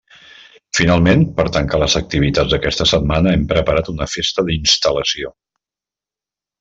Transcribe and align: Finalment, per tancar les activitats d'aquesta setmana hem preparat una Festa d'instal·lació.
Finalment, 0.77 1.25
per 1.39 1.45
tancar 1.57 1.81
les 1.83 1.97
activitats 1.99 2.55
d'aquesta 2.55 2.87
setmana 2.93 3.35
hem 3.37 3.45
preparat 3.53 3.93
una 3.95 4.09
Festa 4.15 4.47
d'instal·lació. 4.49 5.35